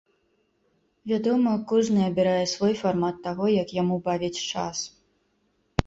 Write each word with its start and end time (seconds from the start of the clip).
Вядома, 1.11 1.51
кожны 1.73 2.01
абірае 2.09 2.45
свой 2.55 2.73
фармат 2.83 3.23
таго, 3.29 3.45
як 3.61 3.67
яму 3.83 4.03
бавіць 4.09 4.35
час. 4.51 4.77